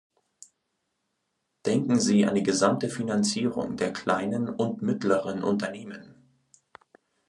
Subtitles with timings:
[1.63, 6.15] Denken Sie an die gesamte Finanzierung der kleinen und mittleren Unternehmen.